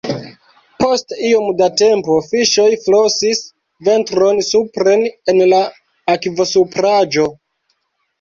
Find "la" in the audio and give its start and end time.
5.53-5.61